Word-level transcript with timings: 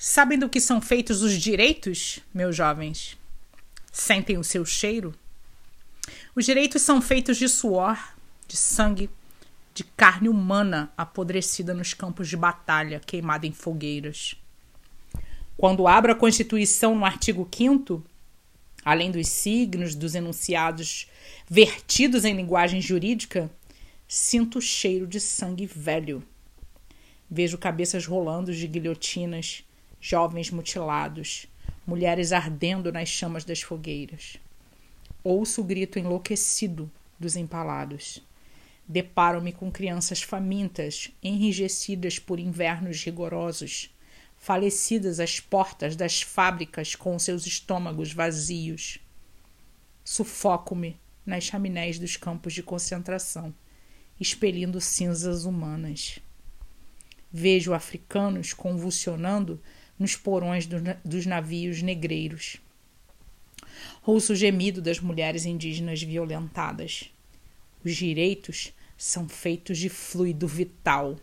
Sabem 0.00 0.38
do 0.38 0.48
que 0.48 0.60
são 0.60 0.80
feitos 0.80 1.22
os 1.22 1.32
direitos, 1.32 2.20
meus 2.32 2.54
jovens? 2.54 3.18
Sentem 3.90 4.38
o 4.38 4.44
seu 4.44 4.64
cheiro? 4.64 5.12
Os 6.36 6.44
direitos 6.44 6.82
são 6.82 7.02
feitos 7.02 7.36
de 7.36 7.48
suor, 7.48 8.14
de 8.46 8.56
sangue, 8.56 9.10
de 9.74 9.82
carne 9.82 10.28
humana 10.28 10.92
apodrecida 10.96 11.74
nos 11.74 11.94
campos 11.94 12.28
de 12.28 12.36
batalha, 12.36 13.00
queimada 13.04 13.44
em 13.44 13.50
fogueiras. 13.50 14.36
Quando 15.56 15.88
abro 15.88 16.12
a 16.12 16.14
Constituição 16.14 16.94
no 16.94 17.04
artigo 17.04 17.48
5, 17.52 18.00
além 18.84 19.10
dos 19.10 19.26
signos 19.26 19.96
dos 19.96 20.14
enunciados 20.14 21.10
vertidos 21.50 22.24
em 22.24 22.36
linguagem 22.36 22.80
jurídica, 22.80 23.50
sinto 24.06 24.58
o 24.58 24.62
cheiro 24.62 25.08
de 25.08 25.18
sangue 25.18 25.66
velho. 25.66 26.22
Vejo 27.28 27.58
cabeças 27.58 28.06
rolando 28.06 28.54
de 28.54 28.64
guilhotinas, 28.68 29.64
jovens 30.00 30.50
mutilados, 30.50 31.46
mulheres 31.86 32.32
ardendo 32.32 32.92
nas 32.92 33.08
chamas 33.08 33.44
das 33.44 33.62
fogueiras. 33.62 34.36
Ouço 35.24 35.60
o 35.60 35.64
grito 35.64 35.98
enlouquecido 35.98 36.90
dos 37.18 37.36
empalados. 37.36 38.22
Deparo-me 38.86 39.52
com 39.52 39.70
crianças 39.70 40.22
famintas, 40.22 41.10
enrijecidas 41.22 42.18
por 42.18 42.38
invernos 42.38 43.02
rigorosos, 43.02 43.94
falecidas 44.38 45.20
às 45.20 45.40
portas 45.40 45.96
das 45.96 46.22
fábricas 46.22 46.94
com 46.94 47.18
seus 47.18 47.46
estômagos 47.46 48.12
vazios. 48.12 48.98
Sufoco-me 50.04 50.96
nas 51.26 51.44
chaminés 51.44 51.98
dos 51.98 52.16
campos 52.16 52.54
de 52.54 52.62
concentração, 52.62 53.54
expelindo 54.18 54.80
cinzas 54.80 55.44
humanas. 55.44 56.18
Vejo 57.30 57.74
africanos 57.74 58.54
convulsionando 58.54 59.60
nos 59.98 60.16
porões 60.16 60.66
do, 60.66 60.76
dos 61.04 61.26
navios 61.26 61.82
negreiros. 61.82 62.58
Ouço 64.04 64.32
o 64.32 64.36
gemido 64.36 64.80
das 64.80 65.00
mulheres 65.00 65.44
indígenas 65.44 66.02
violentadas. 66.02 67.10
Os 67.84 67.94
direitos 67.94 68.72
são 68.96 69.28
feitos 69.28 69.78
de 69.78 69.88
fluido 69.88 70.46
vital. 70.46 71.16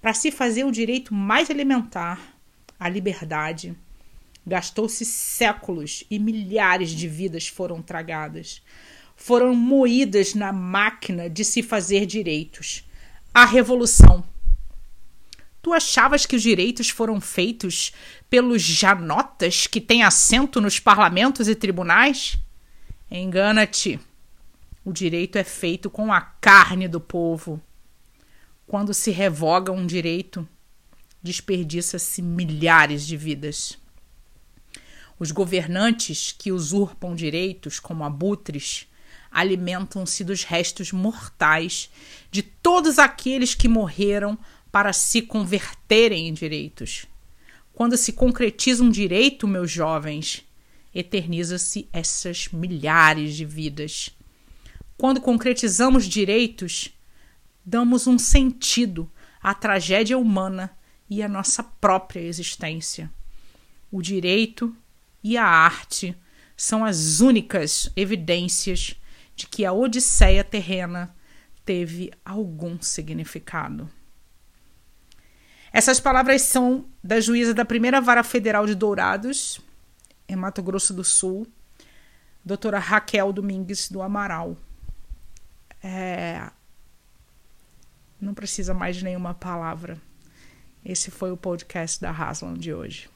Para 0.00 0.14
se 0.14 0.30
fazer 0.30 0.64
o 0.64 0.72
direito 0.72 1.14
mais 1.14 1.50
elementar, 1.50 2.36
a 2.78 2.88
liberdade, 2.88 3.76
gastou-se 4.46 5.04
séculos 5.04 6.04
e 6.10 6.18
milhares 6.18 6.90
de 6.90 7.06
vidas 7.06 7.46
foram 7.46 7.80
tragadas. 7.80 8.62
Foram 9.14 9.54
moídas 9.54 10.34
na 10.34 10.52
máquina 10.52 11.30
de 11.30 11.44
se 11.44 11.62
fazer 11.62 12.06
direitos. 12.06 12.84
A 13.32 13.44
revolução 13.44 14.24
Tu 15.62 15.72
achavas 15.72 16.26
que 16.26 16.34
os 16.34 16.42
direitos 16.42 16.90
foram 16.90 17.20
feitos 17.20 17.92
pelos 18.28 18.60
janotas 18.60 19.68
que 19.68 19.80
têm 19.80 20.02
assento 20.02 20.60
nos 20.60 20.80
parlamentos 20.80 21.46
e 21.46 21.54
tribunais? 21.54 22.36
Engana-te. 23.08 24.00
O 24.84 24.92
direito 24.92 25.38
é 25.38 25.44
feito 25.44 25.88
com 25.88 26.12
a 26.12 26.20
carne 26.20 26.88
do 26.88 27.00
povo. 27.00 27.62
Quando 28.66 28.92
se 28.92 29.12
revoga 29.12 29.70
um 29.70 29.86
direito, 29.86 30.46
desperdiça-se 31.22 32.20
milhares 32.20 33.06
de 33.06 33.16
vidas. 33.16 33.78
Os 35.16 35.30
governantes 35.30 36.34
que 36.36 36.50
usurpam 36.50 37.14
direitos 37.14 37.78
como 37.78 38.02
abutres 38.02 38.88
alimentam-se 39.30 40.24
dos 40.24 40.42
restos 40.42 40.90
mortais 40.90 41.88
de 42.30 42.42
todos 42.42 42.98
aqueles 42.98 43.54
que 43.54 43.68
morreram 43.68 44.36
para 44.72 44.94
se 44.94 45.20
converterem 45.20 46.28
em 46.28 46.32
direitos. 46.32 47.04
Quando 47.74 47.96
se 47.96 48.14
concretiza 48.14 48.82
um 48.82 48.90
direito, 48.90 49.46
meus 49.46 49.70
jovens, 49.70 50.44
eterniza-se 50.94 51.88
essas 51.92 52.48
milhares 52.48 53.36
de 53.36 53.44
vidas. 53.44 54.10
Quando 54.96 55.20
concretizamos 55.20 56.06
direitos, 56.06 56.90
damos 57.64 58.06
um 58.06 58.18
sentido 58.18 59.10
à 59.42 59.54
tragédia 59.54 60.16
humana 60.16 60.74
e 61.08 61.22
à 61.22 61.28
nossa 61.28 61.62
própria 61.62 62.20
existência. 62.20 63.10
O 63.90 64.00
direito 64.00 64.74
e 65.22 65.36
a 65.36 65.44
arte 65.44 66.16
são 66.56 66.84
as 66.84 67.20
únicas 67.20 67.90
evidências 67.94 68.94
de 69.36 69.46
que 69.46 69.64
a 69.64 69.72
Odisseia 69.72 70.44
terrena 70.44 71.14
teve 71.64 72.10
algum 72.24 72.80
significado. 72.80 73.90
Essas 75.72 75.98
palavras 75.98 76.42
são 76.42 76.84
da 77.02 77.18
juíza 77.20 77.54
da 77.54 77.64
primeira 77.64 78.00
vara 78.00 78.22
federal 78.22 78.66
de 78.66 78.74
Dourados, 78.74 79.60
em 80.28 80.36
Mato 80.36 80.62
Grosso 80.62 80.92
do 80.92 81.02
Sul, 81.02 81.46
doutora 82.44 82.78
Raquel 82.78 83.32
Domingues 83.32 83.90
do 83.90 84.02
Amaral. 84.02 84.56
É... 85.82 86.50
Não 88.20 88.34
precisa 88.34 88.74
mais 88.74 88.96
de 88.96 89.04
nenhuma 89.04 89.34
palavra. 89.34 89.96
Esse 90.84 91.10
foi 91.10 91.32
o 91.32 91.36
podcast 91.36 92.00
da 92.00 92.10
Haslam 92.10 92.54
de 92.54 92.74
hoje. 92.74 93.08